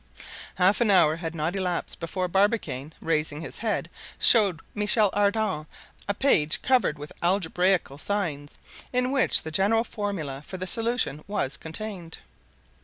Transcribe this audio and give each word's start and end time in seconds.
Half 0.55 0.81
an 0.81 0.89
hour 0.89 1.17
had 1.17 1.35
not 1.35 1.55
elapsed 1.55 1.99
before 1.99 2.27
Barbicane, 2.27 2.91
raising 3.01 3.41
his 3.41 3.59
head, 3.59 3.87
showed 4.17 4.61
Michel 4.73 5.11
Ardan 5.13 5.67
a 6.09 6.15
page 6.15 6.63
covered 6.63 6.97
with 6.97 7.13
algebraical 7.21 7.99
signs, 7.99 8.57
in 8.91 9.11
which 9.11 9.43
the 9.43 9.51
general 9.51 9.83
formula 9.83 10.41
for 10.43 10.57
the 10.57 10.65
solution 10.65 11.23
was 11.27 11.55
contained. 11.55 12.17